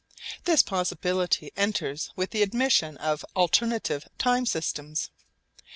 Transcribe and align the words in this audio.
This 0.45 0.63
possibility 0.63 1.51
enters 1.55 2.09
with 2.15 2.31
the 2.31 2.41
admission 2.41 2.97
of 2.97 3.23
alternative 3.35 4.07
time 4.17 4.47
systems. 4.47 5.11